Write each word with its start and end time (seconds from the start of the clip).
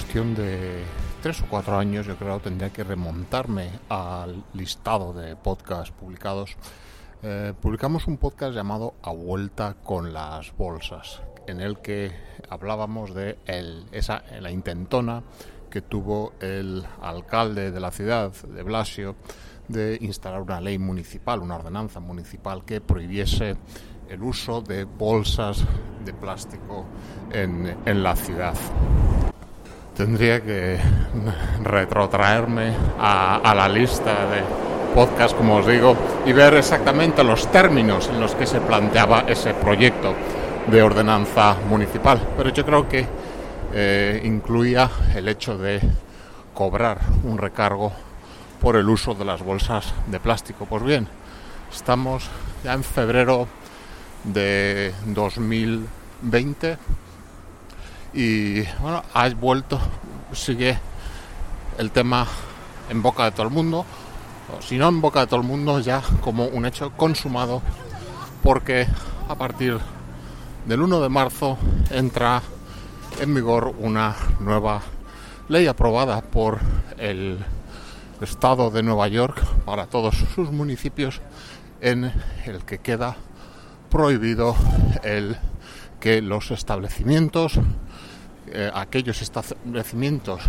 cuestión 0.00 0.34
de 0.34 0.82
tres 1.22 1.42
o 1.42 1.46
cuatro 1.46 1.76
años, 1.76 2.06
yo 2.06 2.16
creo, 2.16 2.40
tendría 2.40 2.70
que 2.70 2.82
remontarme 2.82 3.68
al 3.90 4.44
listado 4.54 5.12
de 5.12 5.36
podcasts 5.36 5.90
publicados. 5.90 6.56
Eh, 7.22 7.52
publicamos 7.60 8.06
un 8.06 8.16
podcast 8.16 8.54
llamado 8.54 8.94
A 9.02 9.12
Vuelta 9.12 9.76
con 9.84 10.14
las 10.14 10.56
Bolsas, 10.56 11.20
en 11.46 11.60
el 11.60 11.80
que 11.80 12.12
hablábamos 12.48 13.12
de 13.14 13.36
esa, 13.92 14.24
la 14.40 14.50
intentona 14.50 15.22
que 15.70 15.82
tuvo 15.82 16.32
el 16.40 16.82
alcalde 17.02 17.70
de 17.70 17.80
la 17.80 17.90
ciudad, 17.90 18.32
de 18.32 18.62
Blasio, 18.62 19.16
de 19.68 19.98
instalar 20.00 20.40
una 20.40 20.62
ley 20.62 20.78
municipal, 20.78 21.40
una 21.40 21.56
ordenanza 21.56 22.00
municipal 22.00 22.64
que 22.64 22.80
prohibiese 22.80 23.54
el 24.08 24.22
uso 24.22 24.62
de 24.62 24.84
bolsas 24.84 25.62
de 26.06 26.14
plástico 26.14 26.86
en, 27.30 27.76
en 27.84 28.02
la 28.02 28.16
ciudad. 28.16 28.54
Tendría 30.00 30.40
que 30.40 30.78
retrotraerme 31.62 32.72
a, 32.98 33.52
la 33.54 33.68
lista 33.68 34.30
de 34.30 34.40
podcast, 34.94 35.36
como 35.36 35.56
os 35.56 35.66
digo, 35.66 35.94
y 36.24 36.32
ver 36.32 36.54
exactamente 36.54 37.22
los 37.22 37.52
términos 37.52 38.08
en 38.08 38.18
los 38.18 38.34
que 38.34 38.46
se 38.46 38.62
planteaba 38.62 39.24
ese 39.28 39.52
proyecto 39.52 40.14
de 40.68 40.82
ordenanza 40.82 41.54
municipal. 41.68 42.18
Pero 42.34 42.48
yo 42.48 42.64
creo 42.64 42.88
que 42.88 43.06
eh, 43.74 44.22
incluía 44.24 44.90
el 45.14 45.28
hecho 45.28 45.58
de 45.58 45.82
cobrar 46.54 47.00
un 47.24 47.36
recargo 47.36 47.92
por 48.58 48.76
el 48.76 48.88
uso 48.88 49.14
de 49.14 49.26
las 49.26 49.42
bolsas 49.42 49.92
de 50.06 50.18
plástico. 50.18 50.64
Pues 50.64 50.82
bien, 50.82 51.08
estamos 51.70 52.26
ya 52.64 52.72
en 52.72 52.84
febrero 52.84 53.48
de 54.24 54.94
2020 55.04 56.78
y 58.12 58.62
bueno, 58.80 59.02
ha 59.14 59.28
vuelto, 59.30 59.80
sigue 60.32 60.78
el 61.78 61.90
tema 61.90 62.26
en 62.88 63.02
boca 63.02 63.24
de 63.24 63.32
todo 63.32 63.44
el 63.44 63.52
mundo, 63.52 63.84
o 64.56 64.62
si 64.62 64.76
no 64.76 64.88
en 64.88 65.00
boca 65.00 65.20
de 65.20 65.26
todo 65.26 65.40
el 65.40 65.46
mundo, 65.46 65.80
ya 65.80 66.02
como 66.20 66.46
un 66.46 66.66
hecho 66.66 66.90
consumado, 66.96 67.62
porque 68.42 68.86
a 69.28 69.34
partir 69.34 69.78
del 70.66 70.82
1 70.82 71.00
de 71.00 71.08
marzo 71.08 71.56
entra 71.90 72.42
en 73.20 73.34
vigor 73.34 73.74
una 73.78 74.14
nueva 74.40 74.82
ley 75.48 75.66
aprobada 75.66 76.20
por 76.20 76.58
el 76.98 77.38
Estado 78.20 78.70
de 78.70 78.82
Nueva 78.82 79.08
York 79.08 79.42
para 79.64 79.86
todos 79.86 80.14
sus 80.34 80.50
municipios 80.50 81.20
en 81.80 82.12
el 82.44 82.64
que 82.64 82.78
queda 82.78 83.16
prohibido 83.88 84.54
el 85.02 85.36
que 86.00 86.22
los 86.22 86.50
establecimientos, 86.50 87.60
eh, 88.48 88.70
aquellos 88.74 89.22
establecimientos 89.22 90.40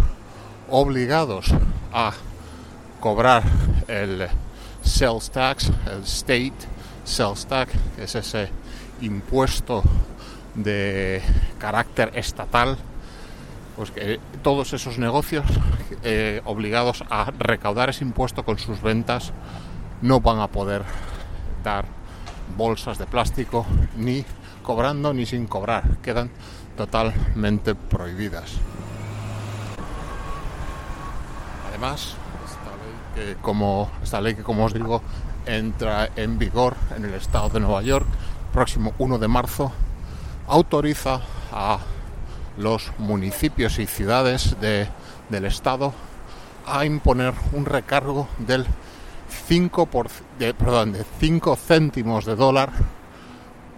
obligados 0.70 1.54
a 1.94 2.14
cobrar 3.00 3.44
el 3.88 4.28
sales 4.82 5.30
tax, 5.30 5.70
el 5.92 6.04
state 6.04 6.54
sales 7.04 7.46
tax, 7.46 7.74
que 7.96 8.04
es 8.06 8.16
ese 8.16 8.50
impuesto 9.02 9.84
de 10.56 11.22
carácter 11.60 12.12
estatal, 12.16 12.78
pues 13.76 13.92
que 13.92 14.20
todos 14.42 14.74
esos 14.74 14.98
negocios 14.98 15.46
eh, 16.04 16.42
obligados 16.46 17.04
a 17.10 17.32
recaudar 17.38 17.90
ese 17.90 18.04
impuesto 18.04 18.44
con 18.44 18.58
sus 18.58 18.82
ventas 18.82 19.34
no 20.02 20.20
van 20.22 20.40
a 20.40 20.48
poder 20.48 20.84
dar 21.64 21.86
bolsas 22.58 22.98
de 22.98 23.06
plástico 23.06 23.66
ni 23.98 24.26
cobrando 24.72 25.14
ni 25.14 25.26
sin 25.26 25.48
cobrar, 25.48 25.98
quedan 26.02 26.32
totalmente 26.78 27.76
prohibidas. 27.76 28.54
Además, 31.68 32.16
esta 32.46 32.72
ley 32.80 32.96
que 33.14 33.42
como, 33.42 33.92
esta 34.02 34.22
ley 34.22 34.34
que 34.34 34.44
como 34.44 34.64
os 34.64 34.74
digo 34.74 35.02
entra 35.46 36.10
en 36.16 36.40
vigor 36.40 36.78
en 36.96 37.04
el 37.04 37.16
estado 37.16 37.50
de 37.50 37.60
Nueva 37.60 37.82
York 37.82 38.08
próximo 38.54 38.94
1 38.98 39.18
de 39.18 39.28
marzo 39.28 39.74
autoriza 40.48 41.20
a 41.52 41.80
los 42.58 42.94
municipios 42.98 43.78
y 43.78 43.88
ciudades 43.88 44.56
del 44.62 45.46
estado 45.46 45.94
a 46.66 46.86
imponer 46.86 47.34
un 47.52 47.66
recargo 47.66 48.30
del 48.38 48.66
5, 49.48 49.88
por, 49.88 50.08
de, 50.40 50.54
perdón, 50.54 50.94
de 50.94 51.04
5 51.20 51.58
céntimos 51.58 52.24
de 52.24 52.38
dólar 52.38 53.01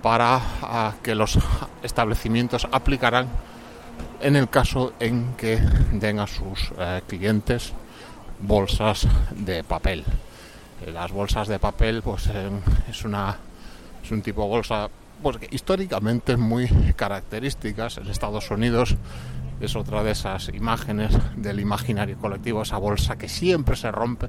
para 0.04 0.42
que 1.02 1.16
los 1.16 1.40
establecimientos 1.82 2.68
aplicarán 2.72 3.28
en 4.22 4.36
el 4.36 4.50
caso 4.50 4.94
en 5.00 5.34
que 5.36 5.58
den 5.94 6.20
a 6.20 6.28
sus 6.28 6.72
eh, 6.78 7.02
clientes 7.08 7.74
bolsas 8.42 9.08
de 9.32 9.64
papel. 9.64 10.04
Las 10.94 11.12
bolsas 11.12 11.48
de 11.48 11.58
papel 11.58 12.02
pues 12.02 12.28
eh, 12.28 12.50
es 12.90 13.06
una 13.06 13.38
es 14.04 14.12
un 14.12 14.22
tipo 14.22 14.44
de 14.44 14.50
bolsa 14.50 14.90
pues, 15.22 15.38
históricamente 15.52 16.36
muy 16.36 16.68
características. 16.98 17.98
En 17.98 18.08
Estados 18.10 18.52
Unidos 18.52 18.98
es 19.62 19.76
otra 19.78 20.04
de 20.04 20.12
esas 20.12 20.50
imágenes 20.50 21.14
del 21.38 21.62
imaginario 21.62 22.18
colectivo, 22.18 22.64
esa 22.64 22.78
bolsa 22.78 23.16
que 23.16 23.30
siempre 23.30 23.78
se 23.78 23.90
rompe, 23.90 24.28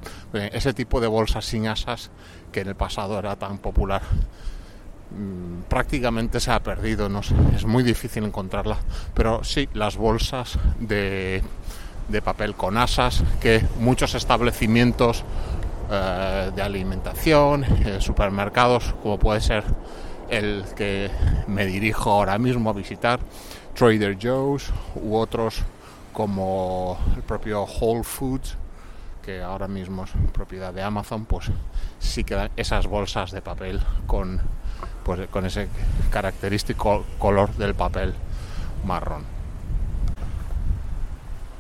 ese 0.52 0.72
tipo 0.72 1.00
de 1.00 1.08
bolsas 1.08 1.44
sin 1.44 1.66
asas 1.66 2.12
que 2.52 2.60
en 2.60 2.68
el 2.68 2.76
pasado 2.76 3.18
era 3.18 3.34
tan 3.34 3.58
popular. 3.58 4.02
Mm, 5.16 5.62
prácticamente 5.68 6.40
se 6.40 6.50
ha 6.50 6.60
perdido, 6.60 7.08
es 7.54 7.64
muy 7.64 7.84
difícil 7.84 8.24
encontrarla, 8.24 8.78
pero 9.14 9.44
sí, 9.44 9.68
las 9.72 9.96
bolsas 9.96 10.58
de, 10.80 11.42
de 12.08 12.22
papel 12.22 12.54
con 12.54 12.76
asas 12.76 13.22
que 13.40 13.64
muchos 13.78 14.14
establecimientos 14.14 15.24
eh, 15.90 16.50
de 16.54 16.62
alimentación, 16.62 17.64
eh, 17.64 17.98
supermercados, 18.00 18.94
como 19.02 19.18
puede 19.18 19.40
ser 19.40 19.62
el 20.28 20.64
que 20.74 21.10
me 21.46 21.66
dirijo 21.66 22.10
ahora 22.10 22.36
mismo 22.38 22.70
a 22.70 22.72
visitar, 22.72 23.20
Trader 23.74 24.16
Joe's 24.20 24.72
u 24.96 25.14
otros 25.14 25.62
como 26.12 26.98
el 27.14 27.22
propio 27.22 27.64
Whole 27.64 28.02
Foods, 28.02 28.56
que 29.22 29.42
ahora 29.42 29.68
mismo 29.68 30.04
es 30.04 30.10
propiedad 30.32 30.72
de 30.72 30.82
Amazon, 30.82 31.24
pues 31.24 31.50
sí 31.98 32.24
quedan 32.24 32.50
esas 32.56 32.86
bolsas 32.86 33.30
de 33.30 33.42
papel 33.42 33.80
con, 34.06 34.40
pues, 35.04 35.28
con 35.28 35.46
ese 35.46 35.68
característico 36.10 37.04
color 37.18 37.54
del 37.54 37.74
papel 37.74 38.14
marrón. 38.84 39.34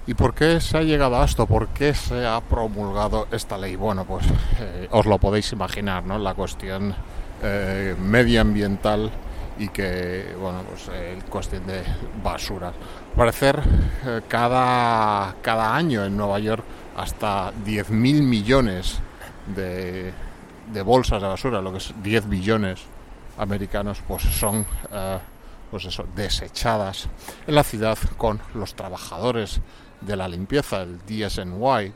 ¿Y 0.06 0.14
por 0.14 0.34
qué 0.34 0.60
se 0.60 0.76
ha 0.76 0.82
llegado 0.82 1.20
a 1.20 1.24
esto? 1.24 1.46
¿Por 1.46 1.68
qué 1.68 1.94
se 1.94 2.26
ha 2.26 2.40
promulgado 2.40 3.26
esta 3.30 3.56
ley? 3.56 3.76
Bueno, 3.76 4.04
pues 4.04 4.26
eh, 4.60 4.86
os 4.90 5.06
lo 5.06 5.18
podéis 5.18 5.50
imaginar, 5.52 6.04
¿no? 6.04 6.18
La 6.18 6.34
cuestión 6.34 6.94
eh, 7.42 7.96
medioambiental 7.98 9.10
y 9.58 9.68
que, 9.68 10.34
bueno, 10.38 10.62
pues 10.68 10.90
eh, 10.92 11.18
cuestión 11.30 11.66
de 11.66 11.82
basura. 12.22 12.68
Al 12.68 12.74
parecer, 13.16 13.62
cada, 14.28 15.36
cada 15.40 15.74
año 15.74 16.04
en 16.04 16.16
Nueva 16.16 16.38
York 16.38 16.64
hasta 16.98 17.52
10.000 17.64 17.90
millones 18.22 18.98
de, 19.54 20.12
de, 20.70 20.82
bolsas 20.82 21.22
de 21.22 21.28
basura, 21.28 21.62
lo 21.62 21.72
que 21.72 21.78
es 21.78 21.94
10 22.02 22.28
billones 22.28 22.93
americanos, 23.38 24.02
pues 24.06 24.22
son 24.22 24.66
pues 25.74 25.86
eso, 25.86 26.06
desechadas 26.14 27.08
en 27.48 27.54
la 27.56 27.64
ciudad 27.64 27.98
con 28.16 28.40
los 28.54 28.76
trabajadores 28.76 29.60
de 30.00 30.16
la 30.16 30.28
limpieza, 30.28 30.82
el 30.82 30.98
DSNY, 30.98 31.92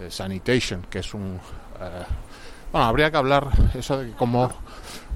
eh, 0.00 0.08
Sanitation, 0.08 0.86
que 0.88 1.00
es 1.00 1.14
un... 1.14 1.40
Eh, 1.80 2.04
bueno, 2.70 2.86
habría 2.86 3.10
que 3.10 3.16
hablar 3.16 3.48
eso 3.74 3.98
de 3.98 4.12
cómo, 4.12 4.52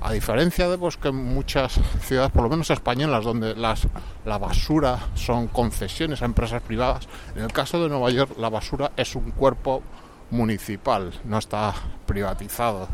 a 0.00 0.12
diferencia 0.12 0.68
de 0.68 0.78
pues, 0.78 0.96
que 0.96 1.12
muchas 1.12 1.78
ciudades, 2.00 2.32
por 2.32 2.42
lo 2.42 2.48
menos 2.48 2.70
españolas, 2.70 3.24
donde 3.24 3.54
las, 3.54 3.86
la 4.24 4.38
basura 4.38 4.98
son 5.14 5.46
concesiones 5.46 6.22
a 6.22 6.24
empresas 6.24 6.60
privadas, 6.62 7.06
en 7.36 7.42
el 7.42 7.52
caso 7.52 7.80
de 7.80 7.88
Nueva 7.88 8.10
York 8.10 8.32
la 8.36 8.48
basura 8.48 8.90
es 8.96 9.14
un 9.14 9.30
cuerpo 9.30 9.82
municipal, 10.30 11.12
no 11.22 11.38
está 11.38 11.72
privatizado. 12.06 12.88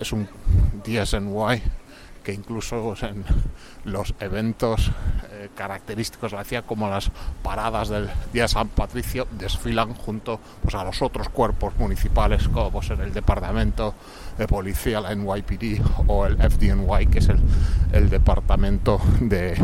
Es 0.00 0.12
un 0.12 0.28
DSNY 0.84 1.62
que 2.28 2.34
incluso 2.34 2.94
en 3.06 3.24
los 3.84 4.14
eventos 4.20 4.90
eh, 5.30 5.48
característicos 5.54 6.32
de 6.32 6.36
la 6.54 6.62
como 6.62 6.90
las 6.90 7.10
paradas 7.42 7.88
del 7.88 8.06
Día 8.34 8.42
de 8.42 8.48
San 8.48 8.68
Patricio, 8.68 9.26
desfilan 9.30 9.94
junto 9.94 10.38
pues, 10.60 10.74
a 10.74 10.84
los 10.84 11.00
otros 11.00 11.30
cuerpos 11.30 11.72
municipales, 11.78 12.46
como 12.48 12.70
pues, 12.70 12.90
el 12.90 13.14
Departamento 13.14 13.94
de 14.36 14.46
Policía, 14.46 15.00
la 15.00 15.14
NYPD, 15.14 15.80
o 16.06 16.26
el 16.26 16.36
FDNY, 16.36 17.06
que 17.06 17.20
es 17.20 17.30
el, 17.30 17.40
el 17.92 18.10
Departamento 18.10 19.00
de 19.20 19.56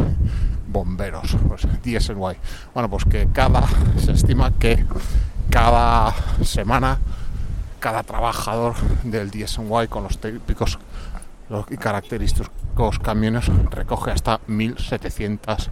Bomberos, 0.66 1.36
pues 1.46 1.68
DSNY. 1.82 2.34
Bueno, 2.72 2.88
pues 2.88 3.04
que 3.04 3.28
cada, 3.30 3.62
se 3.98 4.12
estima 4.12 4.50
que 4.52 4.86
cada 5.50 6.14
semana 6.42 6.98
cada 7.84 8.02
trabajador 8.02 8.76
del 9.02 9.30
DSNY 9.30 9.88
con 9.88 10.04
los 10.04 10.16
típicos 10.18 10.78
los 11.50 11.66
característicos 11.66 12.98
camiones 12.98 13.44
recoge 13.68 14.10
hasta 14.10 14.40
1.700 14.48 15.68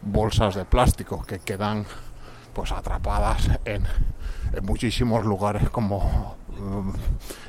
bolsas 0.00 0.54
de 0.54 0.64
plástico 0.64 1.22
que 1.22 1.40
quedan 1.40 1.84
pues 2.54 2.72
atrapadas 2.72 3.50
en, 3.66 3.84
muchísimos 4.62 5.26
lugares 5.26 5.68
como 5.68 6.34
mm, 6.58 6.90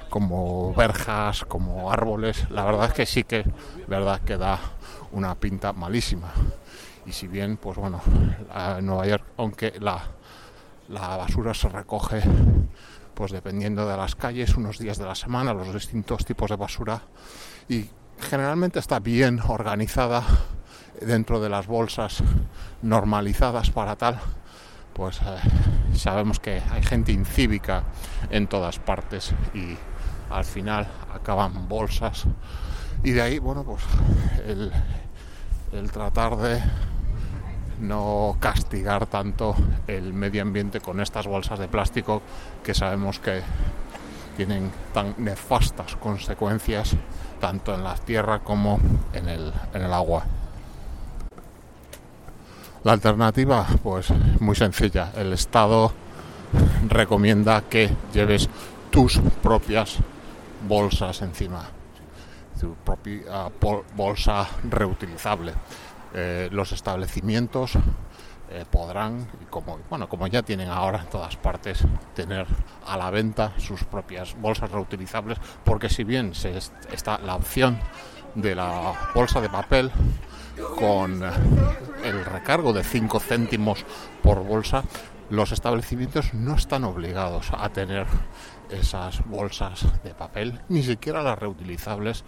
como 0.10 0.74
verjas, 0.74 1.46
como 1.46 1.90
árboles. 1.90 2.50
La 2.50 2.66
verdad 2.66 2.88
es 2.88 2.94
que 2.94 3.06
sí 3.06 3.24
que 3.24 3.46
verdad 3.88 4.20
que 4.20 4.36
da 4.36 4.60
una 5.14 5.36
pinta 5.36 5.72
malísima. 5.72 6.34
Y 7.06 7.14
si 7.14 7.30
bien, 7.30 7.56
pues 7.56 7.78
bueno, 7.78 8.02
en 8.78 8.86
Nueva 8.86 9.08
York, 9.08 9.24
aunque 9.38 9.74
la, 9.80 10.04
la 10.90 11.16
basura 11.16 11.54
se 11.54 11.70
recoge, 11.70 12.24
pues 13.16 13.32
dependiendo 13.32 13.88
de 13.88 13.98
las 13.98 14.16
calles, 14.16 14.56
unos 14.56 14.78
días 14.78 14.98
de 14.98 15.06
la 15.06 15.16
semana, 15.16 15.54
los 15.54 15.74
distintos 15.74 16.26
tipos 16.26 16.50
de 16.50 16.58
basura, 16.58 17.02
y 17.68 17.90
generalmente 18.20 18.80
está 18.80 19.00
bien 19.00 19.40
organizada 19.48 20.24
dentro 21.02 21.40
de 21.40 21.50
las 21.50 21.68
bolsas 21.68 22.22
normalizadas 22.82 23.72
para 23.72 23.96
tal, 23.96 24.20
pues 24.94 25.20
eh, 25.22 25.96
sabemos 25.96 26.40
que 26.40 26.62
hay 26.72 26.84
gente 26.84 27.12
incívica 27.12 27.84
en 28.30 28.48
todas 28.48 28.80
partes 28.80 29.34
y 29.54 29.76
al 30.30 30.46
final 30.46 30.88
acaban 31.14 31.68
bolsas. 31.68 32.26
Y 33.04 33.12
de 33.12 33.22
ahí 33.22 33.40
bueno 33.40 33.64
pues 33.64 33.84
el, 34.48 34.72
el 35.74 35.92
tratar 35.92 36.38
de 36.38 36.62
no 37.80 38.38
castigar 38.40 39.06
tanto 39.08 39.56
el 39.88 40.14
medio 40.14 40.42
ambiente 40.42 40.80
con 40.80 41.00
estas 41.00 41.28
bolsas 41.28 41.60
de 41.60 41.68
plástico 41.68 42.22
que 42.64 42.74
sabemos 42.74 43.20
que 43.20 43.42
tienen 44.38 44.72
tan 44.94 45.16
nefastas 45.18 45.96
consecuencias 45.96 46.96
tanto 47.40 47.74
en 47.74 47.84
la 47.84 47.96
tierra 47.96 48.40
como 48.40 48.80
en 49.14 49.28
el, 49.28 49.54
en 49.74 49.82
el 49.82 49.94
agua. 49.94 50.24
La 52.84 52.94
alternativa, 52.94 53.66
pues 53.82 54.12
muy 54.40 54.56
sencilla. 54.56 55.12
El 55.16 55.34
Estado 55.34 55.92
recomienda 56.88 57.64
que 57.70 57.90
lleves 58.14 58.48
tus 58.92 59.20
propias 59.42 59.98
bolsas 60.68 61.22
encima, 61.22 61.64
tu 62.60 62.76
propia 62.76 63.50
bolsa 63.96 64.48
reutilizable. 64.70 65.54
Eh, 66.18 66.48
los 66.50 66.72
establecimientos 66.72 67.74
eh, 68.50 68.64
podrán, 68.72 69.28
como, 69.50 69.80
bueno, 69.90 70.08
como 70.08 70.28
ya 70.28 70.44
tienen 70.44 70.70
ahora 70.70 71.02
en 71.02 71.08
todas 71.08 71.36
partes, 71.36 71.84
tener 72.14 72.48
a 72.88 72.96
la 72.96 73.10
venta 73.10 73.52
sus 73.58 73.84
propias 73.84 74.34
bolsas 74.40 74.72
reutilizables, 74.72 75.38
porque 75.66 75.90
si 75.90 76.06
bien 76.06 76.32
está 76.90 77.18
la 77.18 77.36
opción 77.36 77.78
de 78.34 78.56
la 78.56 78.94
bolsa 79.14 79.42
de 79.42 79.50
papel, 79.50 79.92
con 80.78 81.22
el 81.22 82.24
recargo 82.24 82.72
de 82.72 82.86
5 82.86 83.20
céntimos 83.20 83.84
por 84.24 84.42
bolsa, 84.42 84.86
los 85.30 85.52
establecimientos 85.52 86.34
no 86.34 86.56
están 86.56 86.86
obligados 86.86 87.52
a 87.52 87.68
tener 87.70 88.08
esas 88.70 89.26
bolsas 89.26 89.86
de 90.02 90.14
papel, 90.14 90.62
ni 90.70 90.82
siquiera 90.82 91.22
las 91.22 91.38
reutilizables, 91.38 92.24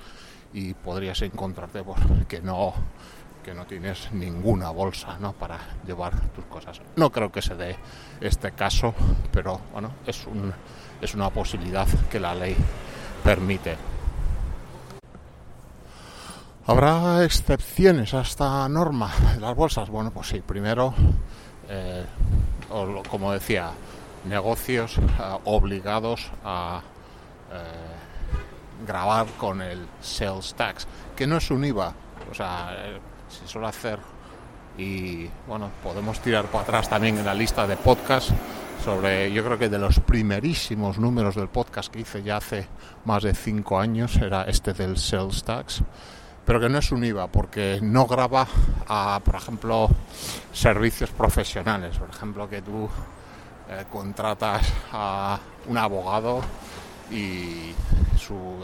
y 0.54 0.74
podrías 0.74 1.22
encontrarte 1.22 1.84
pues, 1.84 2.00
que 2.28 2.42
no 2.42 2.74
que 3.48 3.54
no 3.54 3.66
tienes 3.66 4.12
ninguna 4.12 4.72
bolsa 4.72 5.18
¿no? 5.22 5.32
para 5.32 5.58
llevar 5.86 6.20
tus 6.32 6.44
cosas. 6.48 6.82
No 6.98 7.10
creo 7.10 7.32
que 7.32 7.42
se 7.42 7.56
dé 7.56 7.78
este 8.20 8.52
caso, 8.52 8.94
pero 9.32 9.62
bueno, 9.72 9.92
es, 10.06 10.28
un, 10.28 10.54
es 11.00 11.16
una 11.16 11.30
posibilidad 11.30 11.88
que 12.12 12.20
la 12.20 12.36
ley 12.36 12.58
permite. 13.24 13.78
¿Habrá 16.66 17.24
excepciones 17.24 18.14
a 18.14 18.20
esta 18.20 18.68
norma 18.68 19.14
de 19.34 19.40
las 19.40 19.56
bolsas? 19.56 19.90
Bueno, 19.90 20.12
pues 20.12 20.28
sí, 20.28 20.42
primero, 20.42 20.94
eh, 21.70 22.06
como 23.10 23.32
decía, 23.32 23.72
negocios 24.26 24.98
eh, 24.98 25.02
obligados 25.46 26.30
a 26.44 26.82
eh, 27.54 28.86
grabar 28.86 29.26
con 29.38 29.62
el 29.62 29.88
sales 30.02 30.54
tax, 30.54 30.86
que 31.16 31.26
no 31.26 31.38
es 31.38 31.50
un 31.50 31.64
IVA, 31.64 31.94
o 32.30 32.34
sea, 32.34 32.76
se 33.30 33.48
suele 33.48 33.68
hacer 33.68 34.00
y 34.78 35.28
bueno, 35.48 35.72
podemos 35.84 36.20
tirar 36.20 36.46
para 36.46 36.64
atrás 36.64 36.90
también 36.90 37.18
en 37.18 37.26
la 37.26 37.34
lista 37.34 37.66
de 37.66 37.78
podcast 37.78 38.30
sobre, 38.84 39.32
yo 39.32 39.44
creo 39.44 39.58
que 39.58 39.70
de 39.70 39.80
los 39.80 40.00
primerísimos 40.00 41.00
números 41.00 41.36
del 41.36 41.48
podcast 41.48 41.92
que 41.92 42.02
hice 42.02 42.22
ya 42.22 42.38
hace 42.38 42.68
más 43.06 43.24
de 43.24 43.34
cinco 43.34 43.80
años 43.80 44.16
era 44.18 44.44
este 44.44 44.74
del 44.74 44.98
sales 44.98 45.44
tax 45.44 45.84
pero 46.48 46.62
que 46.62 46.70
no 46.70 46.78
es 46.78 46.92
un 46.94 47.04
IVA 47.04 47.28
porque 47.28 47.80
no 47.82 48.06
graba 48.06 48.48
a, 48.88 49.20
por 49.22 49.36
ejemplo, 49.36 49.90
servicios 50.54 51.10
profesionales. 51.10 51.98
Por 51.98 52.10
ejemplo, 52.10 52.50
que 52.50 52.62
tú 52.62 52.88
eh, 53.70 53.84
contratas 53.92 54.66
a 54.94 55.38
un 55.68 55.78
abogado 55.78 56.40
y 57.12 57.74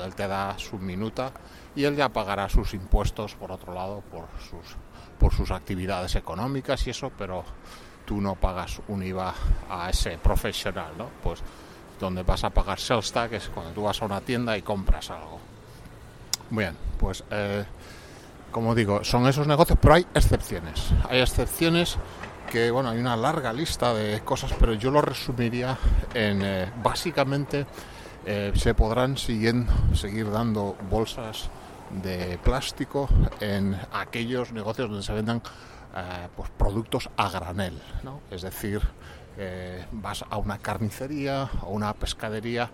él 0.03 0.15
te 0.15 0.27
da 0.27 0.55
su 0.57 0.77
minuta 0.77 1.31
y 1.75 1.83
él 1.85 1.95
ya 1.95 2.09
pagará 2.09 2.49
sus 2.49 2.73
impuestos 2.73 3.35
por 3.35 3.51
otro 3.51 3.73
lado 3.73 4.01
por 4.11 4.27
sus, 4.39 4.75
por 5.19 5.33
sus 5.33 5.51
actividades 5.51 6.15
económicas 6.15 6.85
y 6.87 6.91
eso, 6.91 7.11
pero 7.17 7.43
tú 8.05 8.21
no 8.21 8.35
pagas 8.35 8.81
un 8.87 9.03
IVA 9.03 9.33
a 9.69 9.89
ese 9.89 10.17
profesional, 10.17 10.93
¿no? 10.97 11.09
Pues 11.21 11.41
donde 11.99 12.23
vas 12.23 12.43
a 12.43 12.49
pagar 12.49 12.79
sales 12.79 13.11
tax 13.11 13.33
es 13.33 13.49
cuando 13.49 13.71
tú 13.71 13.83
vas 13.83 14.01
a 14.01 14.05
una 14.05 14.21
tienda 14.21 14.57
y 14.57 14.61
compras 14.61 15.09
algo. 15.09 15.39
Bien, 16.49 16.75
pues 16.99 17.23
eh, 17.31 17.65
como 18.51 18.75
digo, 18.75 19.03
son 19.03 19.27
esos 19.27 19.47
negocios, 19.47 19.77
pero 19.81 19.95
hay 19.95 20.05
excepciones. 20.13 20.91
Hay 21.09 21.21
excepciones 21.21 21.97
que, 22.51 22.69
bueno, 22.71 22.89
hay 22.89 22.99
una 22.99 23.15
larga 23.15 23.51
lista 23.51 23.93
de 23.93 24.21
cosas, 24.21 24.53
pero 24.59 24.73
yo 24.73 24.91
lo 24.91 25.01
resumiría 25.01 25.77
en, 26.13 26.41
eh, 26.43 26.71
básicamente, 26.83 27.65
eh, 28.25 28.51
se 28.55 28.73
podrán 28.73 29.17
seguir 29.17 30.29
dando 30.31 30.77
bolsas 30.89 31.49
de 32.01 32.37
plástico 32.43 33.07
en 33.39 33.77
aquellos 33.91 34.51
negocios 34.51 34.89
donde 34.89 35.03
se 35.03 35.13
vendan 35.13 35.41
pues, 36.35 36.49
productos 36.57 37.09
a 37.17 37.29
granel, 37.29 37.79
¿no? 38.03 38.21
Es 38.31 38.41
decir, 38.41 38.81
vas 39.91 40.25
a 40.29 40.37
una 40.37 40.57
carnicería 40.57 41.49
o 41.61 41.69
una 41.69 41.93
pescadería 41.93 42.71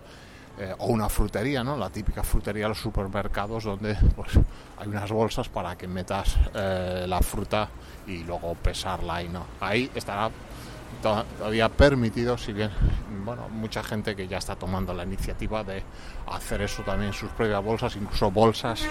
eh, 0.60 0.74
o 0.78 0.88
una 0.88 1.08
frutería, 1.08 1.64
¿no? 1.64 1.74
La 1.74 1.88
típica 1.88 2.22
frutería 2.22 2.64
de 2.64 2.70
los 2.70 2.80
supermercados 2.80 3.64
donde 3.64 3.94
pues, 4.14 4.32
hay 4.78 4.88
unas 4.88 5.10
bolsas 5.10 5.48
para 5.48 5.74
que 5.78 5.88
metas 5.88 6.36
eh, 6.52 7.06
la 7.08 7.20
fruta 7.20 7.68
y 8.06 8.24
luego 8.24 8.54
pesarla 8.56 9.22
y 9.22 9.28
no. 9.30 9.46
Ahí 9.60 9.90
estará 9.94 10.28
todavía 11.02 11.68
permitido, 11.68 12.36
si 12.36 12.52
bien, 12.52 12.70
bueno, 13.24 13.48
mucha 13.48 13.82
gente 13.82 14.14
que 14.14 14.28
ya 14.28 14.38
está 14.38 14.56
tomando 14.56 14.92
la 14.92 15.04
iniciativa 15.04 15.64
de 15.64 15.82
hacer 16.26 16.62
eso 16.62 16.82
también 16.82 17.12
sus 17.12 17.30
propias 17.30 17.62
bolsas, 17.62 17.96
incluso 17.96 18.30
bolsas 18.30 18.86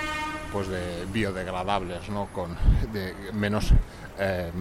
pues 0.52 0.68
de 0.68 1.06
biodegradables, 1.12 2.10
¿no? 2.10 2.28
Con 2.28 2.56
de 2.92 3.14
menos 3.34 3.72
eh, 4.18 4.52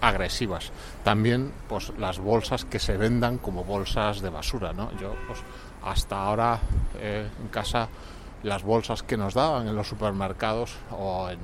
agresivas. 0.00 0.70
También 1.04 1.52
pues 1.68 1.92
las 1.98 2.18
bolsas 2.18 2.64
que 2.64 2.78
se 2.78 2.96
vendan 2.96 3.38
como 3.38 3.64
bolsas 3.64 4.20
de 4.20 4.28
basura, 4.28 4.72
¿no? 4.72 4.90
Yo 4.98 5.14
pues 5.26 5.38
hasta 5.84 6.22
ahora 6.22 6.58
eh, 6.98 7.28
en 7.40 7.48
casa 7.48 7.88
las 8.42 8.62
bolsas 8.62 9.02
que 9.02 9.16
nos 9.16 9.34
daban 9.34 9.68
en 9.68 9.76
los 9.76 9.88
supermercados 9.88 10.74
o 10.90 11.28
en 11.30 11.38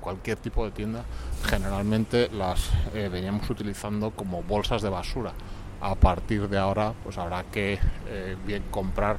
cualquier 0.00 0.38
tipo 0.38 0.64
de 0.64 0.70
tienda 0.70 1.04
generalmente 1.44 2.28
las 2.32 2.70
eh, 2.94 3.08
veníamos 3.10 3.48
utilizando 3.48 4.10
como 4.10 4.42
bolsas 4.42 4.82
de 4.82 4.88
basura 4.88 5.32
a 5.80 5.94
partir 5.94 6.48
de 6.48 6.58
ahora 6.58 6.92
pues 7.02 7.18
habrá 7.18 7.44
que 7.44 7.78
eh, 8.06 8.36
bien 8.46 8.64
comprar 8.70 9.18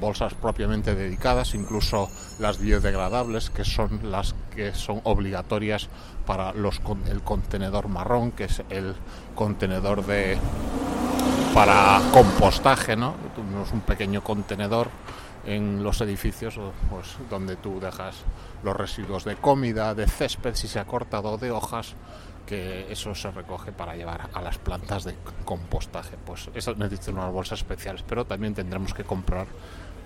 bolsas 0.00 0.34
propiamente 0.34 0.94
dedicadas 0.94 1.54
incluso 1.54 2.08
las 2.38 2.58
biodegradables 2.58 3.50
que 3.50 3.64
son 3.64 4.10
las 4.10 4.34
que 4.54 4.74
son 4.74 5.00
obligatorias 5.04 5.88
para 6.26 6.52
los 6.52 6.80
el 7.08 7.20
contenedor 7.22 7.88
marrón 7.88 8.32
que 8.32 8.44
es 8.44 8.62
el 8.70 8.94
contenedor 9.34 10.04
de 10.06 10.38
para 11.54 12.00
compostaje, 12.12 12.96
¿no? 12.96 13.14
Es 13.62 13.72
un 13.72 13.80
pequeño 13.80 14.22
contenedor 14.22 14.88
en 15.44 15.82
los 15.82 16.00
edificios 16.00 16.58
pues, 16.90 17.16
donde 17.28 17.56
tú 17.56 17.80
dejas 17.80 18.16
los 18.62 18.76
residuos 18.76 19.24
de 19.24 19.36
comida, 19.36 19.94
de 19.94 20.06
césped, 20.06 20.54
si 20.54 20.68
se 20.68 20.78
ha 20.78 20.84
cortado, 20.84 21.36
de 21.36 21.50
hojas, 21.50 21.94
que 22.46 22.90
eso 22.90 23.14
se 23.14 23.30
recoge 23.30 23.72
para 23.72 23.96
llevar 23.96 24.28
a 24.32 24.40
las 24.40 24.58
plantas 24.58 25.04
de 25.04 25.16
compostaje. 25.44 26.16
Pues 26.24 26.48
eso 26.54 26.74
necesita 26.74 27.10
unas 27.12 27.32
bolsas 27.32 27.60
especiales, 27.60 28.04
pero 28.06 28.24
también 28.24 28.54
tendremos 28.54 28.94
que 28.94 29.04
comprar 29.04 29.46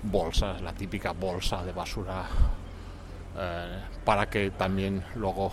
bolsas, 0.02 0.61
la 0.62 0.73
típica 0.73 1.12
bolsa 1.12 1.64
de 1.64 1.73
basura, 1.73 2.25
eh, 3.38 3.81
para 4.05 4.28
que 4.28 4.50
también 4.50 5.02
luego 5.16 5.50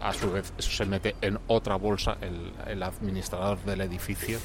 a 0.00 0.14
su 0.14 0.32
vez 0.32 0.52
eso 0.56 0.70
se 0.70 0.86
mete 0.86 1.16
en 1.20 1.38
otra 1.48 1.76
bolsa 1.76 2.16
el 2.66 2.82
administrador 2.82 3.58
del 3.64 3.82
edificio 3.82 4.38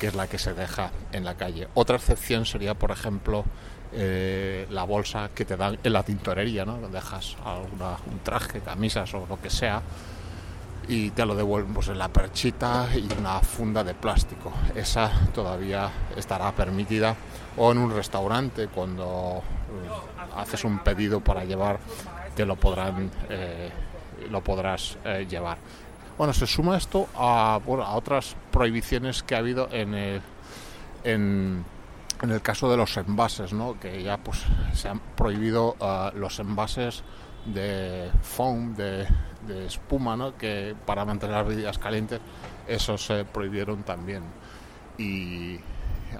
que 0.00 0.06
es 0.06 0.14
la 0.14 0.26
que 0.26 0.38
se 0.38 0.54
deja 0.54 0.90
en 1.12 1.24
la 1.24 1.34
calle. 1.34 1.68
Otra 1.74 1.96
excepción 1.96 2.46
sería, 2.46 2.74
por 2.74 2.90
ejemplo, 2.90 3.44
eh, 3.92 4.66
la 4.70 4.84
bolsa 4.84 5.30
que 5.34 5.44
te 5.44 5.56
dan 5.56 5.78
en 5.84 5.92
la 5.92 6.02
tintorería, 6.02 6.64
¿no? 6.64 6.78
Dejas 6.88 7.36
alguna, 7.44 7.96
un 8.10 8.20
traje, 8.20 8.60
camisas 8.60 9.12
o 9.14 9.26
lo 9.28 9.40
que 9.40 9.50
sea. 9.50 9.82
y 10.88 11.10
te 11.10 11.24
lo 11.24 11.36
devuelven 11.36 11.72
pues 11.72 11.86
en 11.88 11.98
la 11.98 12.08
perchita 12.08 12.88
y 12.96 13.06
una 13.16 13.38
funda 13.40 13.84
de 13.84 13.94
plástico. 13.94 14.50
Esa 14.74 15.12
todavía 15.32 15.88
estará 16.16 16.50
permitida 16.50 17.14
o 17.56 17.70
en 17.70 17.78
un 17.78 17.94
restaurante 17.94 18.66
cuando 18.68 19.40
eh, 19.40 20.34
haces 20.36 20.64
un 20.64 20.80
pedido 20.80 21.20
para 21.20 21.44
llevar 21.44 21.78
te 22.34 22.44
lo 22.44 22.56
podrán 22.56 23.08
eh, 23.28 23.70
lo 24.30 24.42
podrás 24.42 24.96
llevar. 25.28 25.58
Bueno, 26.20 26.34
se 26.34 26.46
suma 26.46 26.76
esto 26.76 27.08
a, 27.16 27.54
a 27.54 27.94
otras 27.96 28.36
prohibiciones 28.50 29.22
que 29.22 29.34
ha 29.34 29.38
habido 29.38 29.70
en 29.72 29.94
el, 29.94 30.20
en, 31.02 31.64
en 32.20 32.30
el 32.30 32.42
caso 32.42 32.70
de 32.70 32.76
los 32.76 32.94
envases, 32.98 33.54
¿no? 33.54 33.80
que 33.80 34.02
ya 34.02 34.18
pues 34.18 34.44
se 34.74 34.90
han 34.90 35.00
prohibido 35.16 35.76
los 36.12 36.38
envases 36.38 37.04
de 37.46 38.10
foam, 38.20 38.74
de, 38.74 39.06
espuma, 39.66 40.14
¿no? 40.14 40.36
que 40.36 40.76
para 40.84 41.06
mantener 41.06 41.36
las 41.36 41.46
bebidas 41.46 41.78
calientes, 41.78 42.20
eso 42.68 42.98
se 42.98 43.24
prohibieron 43.24 43.82
también. 43.82 44.22
Y 44.98 45.58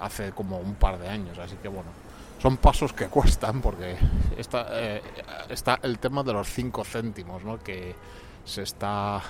hace 0.01 0.33
como 0.33 0.61
un 0.61 0.77
par 0.77 0.99
de 0.99 1.11
años, 1.11 1.39
así 1.39 1.57
que 1.57 1.69
bueno, 1.69 1.91
son 2.39 2.57
pasos 2.57 2.95
que 2.95 3.07
cuestan 3.09 3.61
porque 3.61 3.99
está, 4.39 4.67
eh, 4.71 5.03
está 5.51 5.79
el 5.83 5.99
tema 5.99 6.23
de 6.23 6.33
los 6.33 6.49
5 6.49 6.85
céntimos, 6.85 7.45
¿no? 7.45 7.59
que 7.59 7.95
se 8.45 8.63
está 8.63 9.23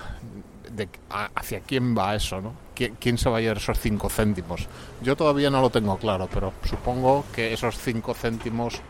de, 0.69 0.87
hacia 1.35 1.59
quién 1.61 1.97
va 1.97 2.15
eso, 2.15 2.41
¿no? 2.41 2.53
¿Quién, 2.75 2.95
¿Quién, 2.99 3.17
se 3.17 3.29
va 3.29 3.37
a 3.37 3.41
llevar 3.41 3.57
esos 3.57 3.79
5 3.79 4.09
céntimos? 4.09 4.67
Yo 5.01 5.15
todavía 5.15 5.49
no 5.49 5.61
lo 5.61 5.69
tengo 5.69 5.97
claro, 5.97 6.29
pero 6.33 6.53
supongo 6.63 7.25
que 7.33 7.53
esos 7.53 7.77
5 7.77 8.13
céntimos 8.13 8.81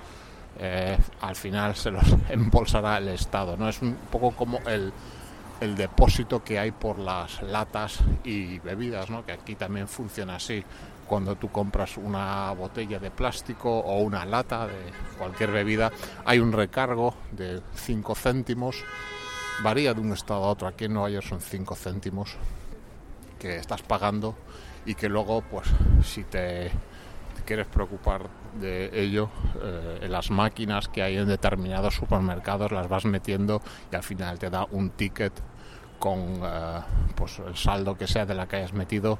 eh, 0.59 0.97
al 1.21 1.35
final 1.35 1.75
se 1.75 1.91
los 1.91 2.03
embolsará 2.29 2.97
el 2.97 3.09
Estado. 3.09 3.57
¿no? 3.57 3.67
Es 3.67 3.81
un 3.81 3.95
poco 4.11 4.31
como 4.31 4.59
el, 4.67 4.93
el 5.59 5.75
depósito 5.75 6.43
que 6.43 6.59
hay 6.59 6.71
por 6.71 6.99
las 6.99 7.41
latas 7.41 7.99
y 8.23 8.59
bebidas, 8.59 9.09
¿no? 9.09 9.25
que 9.25 9.31
aquí 9.31 9.55
también 9.55 9.87
funciona 9.87 10.35
así. 10.35 10.63
Cuando 11.07 11.35
tú 11.35 11.51
compras 11.51 11.97
una 11.97 12.51
botella 12.53 12.99
de 12.99 13.11
plástico 13.11 13.69
o 13.69 13.99
una 13.99 14.23
lata 14.23 14.67
de 14.67 14.93
cualquier 15.17 15.51
bebida, 15.51 15.91
hay 16.23 16.39
un 16.39 16.53
recargo 16.53 17.15
de 17.31 17.61
5 17.75 18.15
céntimos. 18.15 18.83
Varía 19.63 19.93
de 19.93 20.01
un 20.01 20.11
estado 20.11 20.43
a 20.43 20.47
otro. 20.47 20.67
Aquí 20.67 20.85
en 20.85 20.93
Nueva 20.93 21.09
York 21.11 21.27
son 21.27 21.39
5 21.39 21.75
céntimos 21.75 22.35
que 23.37 23.57
estás 23.57 23.83
pagando 23.83 24.35
y 24.85 24.95
que 24.95 25.07
luego, 25.07 25.43
pues, 25.43 25.67
si 26.03 26.23
te 26.23 26.71
quieres 27.45 27.67
preocupar 27.67 28.27
de 28.59 28.89
ello, 28.93 29.29
eh, 29.61 29.99
en 30.01 30.11
las 30.11 30.31
máquinas 30.31 30.87
que 30.87 31.03
hay 31.03 31.17
en 31.17 31.27
determinados 31.27 31.95
supermercados 31.95 32.71
las 32.71 32.89
vas 32.89 33.05
metiendo 33.05 33.61
y 33.91 33.95
al 33.95 34.03
final 34.03 34.39
te 34.39 34.49
da 34.49 34.65
un 34.71 34.89
ticket 34.91 35.33
con 35.99 36.41
eh, 36.43 36.79
pues 37.15 37.39
el 37.39 37.55
saldo 37.55 37.95
que 37.95 38.07
sea 38.07 38.25
de 38.25 38.33
la 38.33 38.47
que 38.47 38.57
hayas 38.57 38.73
metido 38.73 39.19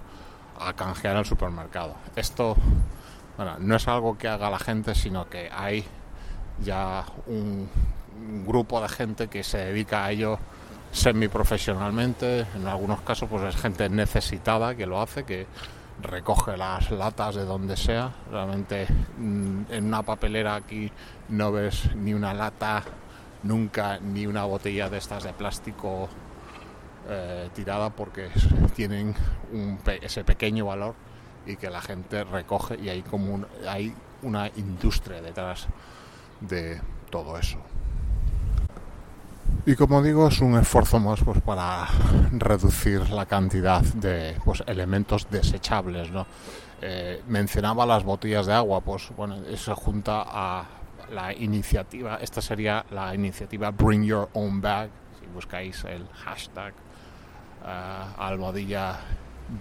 a 0.60 0.74
canjear 0.74 1.18
al 1.18 1.26
supermercado. 1.26 1.96
Esto 2.16 2.56
no 3.60 3.76
es 3.76 3.88
algo 3.88 4.18
que 4.18 4.28
haga 4.28 4.50
la 4.50 4.60
gente, 4.60 4.96
sino 4.96 5.30
que 5.30 5.50
hay 5.52 5.84
ya 6.64 7.06
un, 7.28 7.70
un 8.22 8.46
grupo 8.46 8.82
de 8.82 8.90
gente 8.90 9.28
que 9.28 9.44
se 9.44 9.58
dedica 9.58 10.06
a 10.06 10.12
ello 10.12 10.40
semiprofesionalmente, 10.92 12.46
en 12.56 12.68
algunos 12.68 13.02
casos 13.02 13.30
pues 13.30 13.44
es 13.44 13.62
gente 13.62 13.90
necesitada 13.90 14.76
que 14.76 14.86
lo 14.86 15.02
hace, 15.02 15.24
que 15.24 15.48
recoge 16.02 16.58
las 16.58 16.92
latas 16.92 17.36
de 17.36 17.46
donde 17.46 17.78
sea. 17.78 18.12
Realmente 18.30 18.88
mm, 19.18 19.62
en 19.70 19.86
una 19.86 20.04
papelera 20.04 20.56
aquí 20.56 20.92
no 21.30 21.52
ves 21.52 21.96
ni 21.96 22.14
una 22.14 22.34
lata, 22.34 22.84
nunca 23.44 24.00
ni 24.00 24.26
una 24.26 24.44
botella 24.46 24.90
de 24.90 24.98
estas 24.98 25.24
de 25.24 25.34
plástico 25.34 26.10
eh, 27.10 27.50
tirada 27.54 27.90
porque 27.90 28.30
tienen 28.76 29.16
ese 30.02 30.24
pequeño 30.24 30.66
valor 30.66 30.96
y 31.46 31.56
que 31.56 31.70
la 31.70 31.82
gente 31.82 32.24
recoge 32.24 32.78
y 32.80 32.90
hay 32.90 33.02
como 33.02 33.46
hay 33.68 33.94
una 34.22 34.48
industria 34.56 35.22
detrás 35.22 35.68
de 36.42 36.80
todo 37.10 37.38
eso. 37.38 37.58
Y 39.64 39.76
como 39.76 40.02
digo, 40.02 40.28
es 40.28 40.40
un 40.42 40.58
esfuerzo 40.58 41.00
más 41.00 41.22
pues, 41.24 41.40
para 41.42 41.88
reducir 42.32 43.12
la 43.12 43.28
cantidad 43.28 43.82
de 43.82 44.36
pues, 44.44 44.64
elementos 44.66 45.28
desechables. 45.30 46.10
¿no? 46.10 46.26
Eh, 46.82 47.22
mencionaba 47.28 47.86
las 47.86 48.04
botellas 48.04 48.48
de 48.48 48.54
agua, 48.54 48.82
pues 48.82 49.10
bueno, 49.16 49.36
eso 49.48 49.76
junta 49.76 50.24
a 50.26 50.66
la 51.12 51.32
iniciativa, 51.32 52.16
esta 52.16 52.42
sería 52.42 52.84
la 52.90 53.14
iniciativa 53.14 53.70
Bring 53.70 54.04
Your 54.04 54.30
Own 54.34 54.62
Bag, 54.62 54.90
si 55.20 55.28
buscáis 55.28 55.84
el 55.84 56.08
hashtag 56.24 56.74
uh, 57.62 58.20
almohadilla 58.20 58.98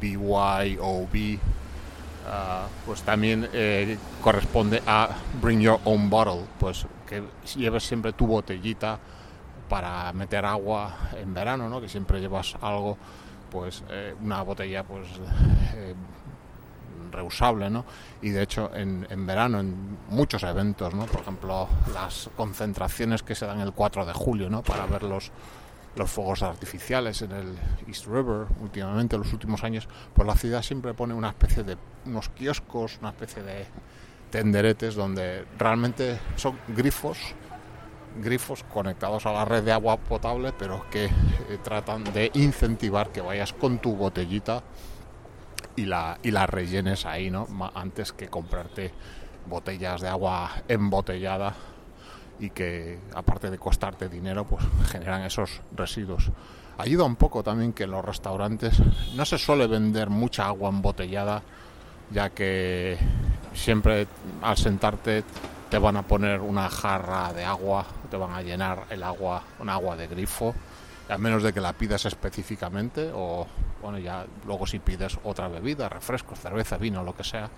BYOB, 0.01 1.35
uh, 1.35 2.69
pues 2.87 3.03
también 3.03 3.49
eh, 3.53 3.99
corresponde 4.23 4.81
a 4.87 5.11
Bring 5.43 5.61
Your 5.61 5.81
Own 5.85 6.09
Bottle, 6.09 6.47
pues 6.59 6.87
que 7.07 7.23
lleves 7.57 7.83
siempre 7.83 8.15
tu 8.15 8.27
botellita 8.27 8.99
para 9.71 10.13
meter 10.13 10.45
agua 10.45 11.11
en 11.17 11.33
verano, 11.33 11.69
¿no? 11.69 11.81
que 11.81 11.89
siempre 11.89 12.21
llevas 12.21 12.57
algo, 12.61 12.99
pues 13.51 13.85
eh, 13.89 14.15
una 14.21 14.43
botella 14.43 14.83
pues 14.83 15.07
eh, 15.77 15.95
reusable, 17.13 17.71
¿no? 17.71 17.85
Y 18.21 18.31
de 18.31 18.43
hecho 18.43 18.75
en, 18.75 19.07
en, 19.09 19.27
verano, 19.27 19.61
en 19.61 19.97
muchos 20.09 20.43
eventos, 20.43 20.93
¿no? 20.93 21.07
Por 21.07 21.21
ejemplo, 21.21 21.69
las 21.95 22.29
concentraciones 22.37 23.23
que 23.23 23.37
se 23.37 23.47
dan 23.47 23.61
el 23.61 23.73
4 23.73 24.07
de 24.07 24.13
julio, 24.13 24.51
¿no? 24.51 24.63
Para 24.63 24.87
ver 24.87 25.05
los, 25.05 25.31
los 25.95 26.11
fuegos 26.11 26.43
artificiales 26.43 27.23
en 27.23 27.31
el 27.31 27.57
East 27.87 28.07
River 28.07 28.47
últimamente, 28.61 29.15
en 29.15 29.23
los 29.23 29.33
últimos 29.33 29.63
años, 29.63 29.89
pues 30.15 30.27
la 30.27 30.35
ciudad 30.35 30.63
siempre 30.63 30.95
pone 30.95 31.15
una 31.15 31.29
especie 31.29 31.63
de 31.63 31.77
unos 32.07 32.29
kioscos, 32.31 32.99
una 33.01 33.11
especie 33.11 33.45
de 33.45 33.67
tenderetes 34.33 34.97
donde 34.97 35.45
realmente 35.59 36.19
son 36.35 36.59
grifos 36.69 37.35
grifos 38.17 38.65
conectados 38.65 39.27
a 39.27 39.33
la 39.33 39.45
red 39.45 39.63
de 39.63 39.73
agua 39.73 39.97
potable, 39.97 40.53
pero 40.59 40.89
que 40.91 41.07
eh, 41.07 41.11
tratan 41.63 42.05
de 42.05 42.31
incentivar 42.35 43.11
que 43.11 43.21
vayas 43.21 43.53
con 43.53 43.79
tu 43.79 43.95
botellita 43.95 44.63
y 45.77 45.87
la, 45.87 46.19
y 46.23 46.31
la 46.31 46.47
rellenes 46.47 47.07
ahí, 47.07 47.31
¿no? 47.31 47.47
Antes 47.75 48.13
que 48.13 48.29
comprarte 48.29 48.93
botellas 49.47 50.01
de 50.01 50.09
agua 50.09 50.51
embotellada 50.69 51.55
y 52.39 52.51
que 52.51 52.99
aparte 53.15 53.51
de 53.51 53.59
costarte 53.59 54.09
dinero, 54.09 54.45
pues 54.45 54.65
generan 54.91 55.23
esos 55.23 55.61
residuos. 55.73 56.31
Ayuda 56.79 57.05
un 57.05 57.17
poco 57.17 57.43
también 57.43 57.73
que 57.73 57.87
los 57.87 58.05
restaurantes 58.05 58.81
no 59.15 59.25
se 59.27 59.39
suele 59.39 59.67
vender 59.67 60.09
mucha 60.09 60.47
agua 60.47 60.71
embotellada, 60.71 61.43
ya 62.11 62.31
que 62.31 62.97
siempre 63.53 64.07
al 64.43 64.57
sentarte 64.57 65.25
te 65.71 65.79
van 65.79 65.97
a 65.97 66.03
poner 66.03 66.41
una 66.41 66.69
jarra 66.69 67.33
de 67.33 67.45
agua, 67.45 67.87
te 68.11 68.17
van 68.17 68.33
a 68.33 68.43
llenar 68.43 68.87
el 68.91 69.03
agua 69.05 69.43
con 69.57 69.69
agua 69.69 69.97
de 69.97 70.09
grifo, 70.09 70.53
a 71.09 71.17
menos 71.17 71.43
de 71.43 71.53
que 71.53 71.61
la 71.61 71.73
pidas 71.73 72.07
específicamente 72.07 73.11
o 73.15 73.47
bueno, 73.81 73.99
ya 73.99 74.27
luego 74.47 74.67
si 74.67 74.81
pides 74.81 75.19
otra 75.23 75.49
bebida, 75.49 75.89
refresco, 75.89 76.35
cerveza, 76.35 76.77
vino, 76.77 77.03
lo 77.05 77.15
que 77.15 77.25
sea, 77.25 77.49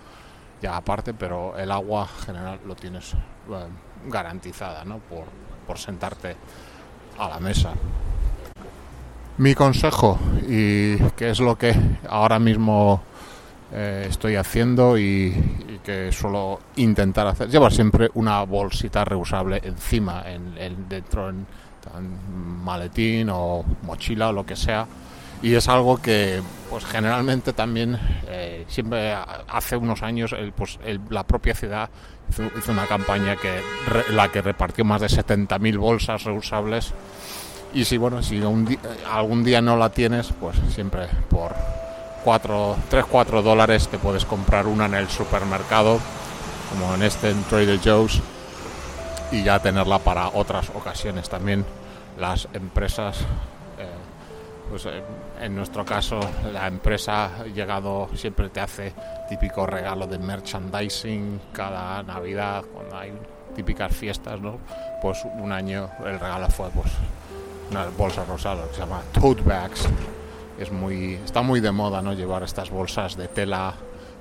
ya 0.61 0.77
aparte, 0.77 1.15
pero 1.15 1.57
el 1.57 1.71
agua 1.71 2.07
general 2.07 2.61
lo 2.67 2.77
tienes 2.77 3.15
eh, 3.15 3.17
garantizada, 4.07 4.85
¿no? 4.85 4.99
Por, 4.99 5.25
por 5.67 5.79
sentarte 5.79 6.37
a 7.19 7.29
la 7.29 7.41
mesa. 7.41 7.73
Mi 9.39 9.55
consejo, 9.55 10.19
y 10.47 10.99
que 11.17 11.31
es 11.31 11.41
lo 11.41 11.57
que 11.57 11.75
ahora 12.09 12.39
mismo 12.39 13.03
eh, 13.75 14.07
estoy 14.09 14.37
haciendo 14.37 14.99
y, 14.99 15.35
que 15.83 16.13
suelo 16.13 16.61
intentar 16.77 17.27
hacer. 17.27 17.49
Llevar 17.49 17.73
siempre 17.73 18.11
una 18.15 18.43
bolsita 18.45 19.05
reusable 19.05 19.61
encima, 19.65 20.23
en, 20.27 20.89
dentro 20.89 21.29
en, 21.29 21.47
maletín 22.63 23.29
o 23.31 23.65
mochila 23.83 24.29
o 24.29 24.33
lo 24.33 24.47
que 24.47 24.55
sea. 24.55 24.87
Y 25.43 25.55
es 25.55 25.69
algo 25.69 26.01
que, 26.01 26.41
pues 26.71 26.85
generalmente 26.85 27.53
también, 27.53 27.99
eh, 28.29 28.65
siempre 28.69 29.17
hace 29.49 29.77
unos 29.77 30.03
años, 30.03 30.33
el, 30.33 30.53
pues, 30.53 30.79
la 31.11 31.25
propia 31.25 31.55
ciudad 31.55 31.91
hizo, 32.29 32.71
una 32.71 32.87
campaña 32.87 33.35
que 33.37 33.61
la 34.13 34.31
que 34.31 34.41
repartió 34.41 34.85
más 34.85 35.01
de 35.01 35.09
70.000 35.09 35.79
bolsas 35.79 36.23
reusables. 36.25 36.93
Y 37.75 37.85
si, 37.85 37.97
bueno, 37.97 38.23
si 38.23 38.41
algún 39.11 39.43
día 39.43 39.61
no 39.61 39.77
la 39.77 39.91
tienes, 39.91 40.33
pues 40.39 40.57
siempre 40.69 41.09
por 41.29 41.55
3-4 42.25 43.43
dólares 43.43 43.89
te 43.89 43.99
puedes 43.99 44.25
comprar 44.25 44.67
una 44.67 44.87
en 44.87 44.95
el 44.95 45.09
supermercado, 45.09 45.99
como 46.71 46.95
en 46.95 47.03
este 47.03 47.31
en 47.31 47.43
Trader 47.45 47.81
Joe's, 47.83 48.21
y 49.31 49.43
ya 49.43 49.59
tenerla 49.59 49.99
para 49.99 50.29
otras 50.29 50.71
ocasiones. 50.71 51.29
También 51.29 51.65
las 52.19 52.49
empresas, 52.53 53.21
eh, 53.79 53.87
pues 54.69 54.87
eh, 54.87 55.03
en 55.41 55.55
nuestro 55.55 55.85
caso, 55.85 56.21
la 56.53 56.67
empresa 56.67 57.45
llegado 57.55 58.09
siempre 58.15 58.49
te 58.51 58.61
hace 58.61 58.93
típico 59.29 59.67
regalo 59.67 60.07
de 60.07 60.19
merchandising 60.19 61.41
cada 61.53 62.03
Navidad, 62.03 62.65
cuando 62.73 62.97
hay 62.97 63.13
típicas 63.55 63.95
fiestas, 63.95 64.41
¿no? 64.41 64.59
Pues 65.01 65.25
un 65.25 65.53
año 65.53 65.91
el 66.05 66.19
regalo 66.19 66.49
fue 66.49 66.71
pues 66.71 66.93
unas 67.71 67.95
bolsas 67.97 68.27
rosadas 68.29 68.69
que 68.69 68.75
se 68.75 68.81
llama 68.81 69.03
tote 69.13 69.43
bags. 69.43 69.89
Es 70.59 70.71
muy, 70.71 71.15
está 71.15 71.43
muy 71.43 71.61
de 71.61 71.73
moda 71.73 72.03
¿no? 72.03 72.13
llevar 72.13 72.43
estas 72.43 72.71
bolsas 72.71 73.17
de 73.17 73.29
tela 73.29 73.75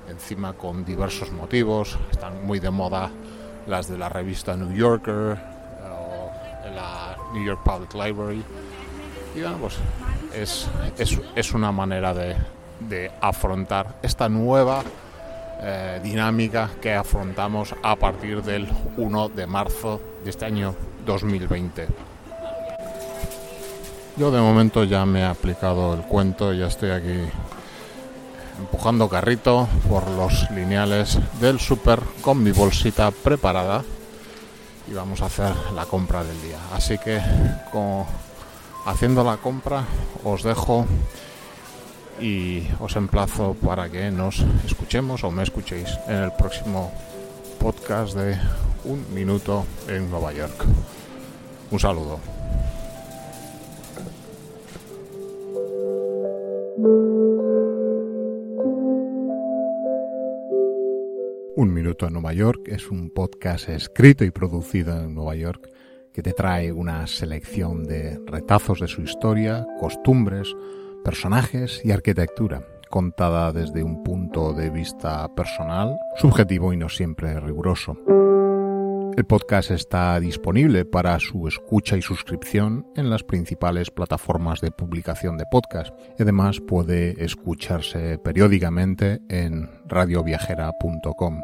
encima 0.08 0.54
con 0.54 0.84
diversos 0.84 1.30
motivos. 1.30 1.98
Están 2.10 2.46
muy 2.46 2.60
de 2.60 2.70
moda 2.70 3.10
las 3.66 3.88
de 3.88 3.98
la 3.98 4.08
revista 4.08 4.56
New 4.56 4.72
Yorker 4.72 5.38
o 5.84 6.30
la 6.74 7.16
New 7.32 7.44
York 7.44 7.60
Public 7.64 7.94
Library. 7.94 8.42
Y 9.34 9.40
bueno, 9.40 9.56
pues 9.58 9.78
es, 10.34 10.68
es, 10.98 11.20
es 11.34 11.52
una 11.52 11.72
manera 11.72 12.12
de, 12.12 12.36
de, 12.80 13.10
afrontar 13.20 13.94
esta 14.02 14.28
nueva 14.28 14.82
eh, 15.60 16.00
dinámica 16.02 16.70
que 16.80 16.92
afrontamos 16.92 17.74
a 17.82 17.96
partir 17.96 18.42
del 18.42 18.68
1 18.96 19.28
de 19.30 19.46
marzo 19.46 20.00
de 20.24 20.30
este 20.30 20.44
año 20.44 20.74
2020. 21.06 22.11
Yo 24.22 24.30
de 24.30 24.40
momento 24.40 24.84
ya 24.84 25.04
me 25.04 25.22
he 25.22 25.24
aplicado 25.24 25.94
el 25.94 26.02
cuento, 26.02 26.52
ya 26.52 26.68
estoy 26.68 26.90
aquí 26.90 27.28
empujando 28.56 29.08
carrito 29.08 29.66
por 29.88 30.08
los 30.12 30.48
lineales 30.52 31.18
del 31.40 31.58
super 31.58 31.98
con 32.20 32.40
mi 32.40 32.52
bolsita 32.52 33.10
preparada 33.10 33.82
y 34.88 34.94
vamos 34.94 35.22
a 35.22 35.26
hacer 35.26 35.52
la 35.74 35.86
compra 35.86 36.22
del 36.22 36.40
día. 36.40 36.58
Así 36.72 36.98
que 36.98 37.20
haciendo 38.86 39.24
la 39.24 39.38
compra 39.38 39.86
os 40.22 40.44
dejo 40.44 40.86
y 42.20 42.62
os 42.78 42.94
emplazo 42.94 43.54
para 43.54 43.90
que 43.90 44.12
nos 44.12 44.44
escuchemos 44.64 45.24
o 45.24 45.32
me 45.32 45.42
escuchéis 45.42 45.98
en 46.06 46.22
el 46.22 46.32
próximo 46.34 46.92
podcast 47.58 48.14
de 48.14 48.38
Un 48.84 49.04
Minuto 49.12 49.66
en 49.88 50.08
Nueva 50.08 50.32
York. 50.32 50.64
Un 51.72 51.80
saludo. 51.80 52.41
Un 61.54 61.72
Minuto 61.72 62.08
en 62.08 62.14
Nueva 62.14 62.32
York 62.32 62.62
es 62.66 62.90
un 62.90 63.10
podcast 63.10 63.68
escrito 63.68 64.24
y 64.24 64.32
producido 64.32 64.98
en 64.98 65.14
Nueva 65.14 65.36
York 65.36 65.68
que 66.12 66.22
te 66.22 66.32
trae 66.32 66.72
una 66.72 67.06
selección 67.06 67.84
de 67.84 68.18
retazos 68.26 68.80
de 68.80 68.88
su 68.88 69.02
historia, 69.02 69.64
costumbres, 69.78 70.52
personajes 71.04 71.80
y 71.84 71.92
arquitectura, 71.92 72.66
contada 72.90 73.52
desde 73.52 73.84
un 73.84 74.02
punto 74.02 74.52
de 74.52 74.70
vista 74.70 75.32
personal, 75.36 75.96
subjetivo 76.16 76.72
y 76.72 76.76
no 76.76 76.88
siempre 76.88 77.38
riguroso. 77.38 77.96
El 79.14 79.26
podcast 79.26 79.70
está 79.70 80.18
disponible 80.20 80.86
para 80.86 81.20
su 81.20 81.46
escucha 81.46 81.98
y 81.98 82.02
suscripción 82.02 82.86
en 82.96 83.10
las 83.10 83.22
principales 83.22 83.90
plataformas 83.90 84.62
de 84.62 84.70
publicación 84.70 85.36
de 85.36 85.44
podcast 85.50 85.94
además 86.18 86.60
puede 86.60 87.22
escucharse 87.22 88.18
periódicamente 88.18 89.20
en 89.28 89.68
radioviajera.com. 89.86 91.42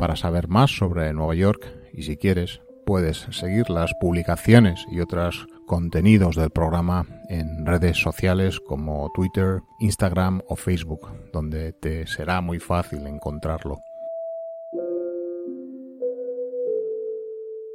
Para 0.00 0.16
saber 0.16 0.48
más 0.48 0.76
sobre 0.76 1.12
Nueva 1.12 1.36
York 1.36 1.64
y 1.92 2.02
si 2.02 2.16
quieres 2.16 2.60
puedes 2.84 3.28
seguir 3.30 3.70
las 3.70 3.94
publicaciones 3.94 4.84
y 4.90 4.98
otros 4.98 5.46
contenidos 5.66 6.34
del 6.34 6.50
programa 6.50 7.06
en 7.28 7.64
redes 7.64 7.98
sociales 7.98 8.58
como 8.58 9.10
Twitter, 9.14 9.60
Instagram 9.78 10.42
o 10.48 10.56
Facebook, 10.56 11.08
donde 11.32 11.72
te 11.72 12.08
será 12.08 12.40
muy 12.40 12.58
fácil 12.58 13.06
encontrarlo. 13.06 13.78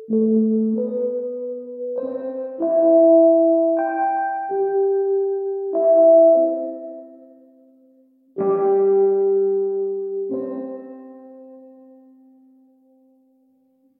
Mm-hmm. 0.09 0.46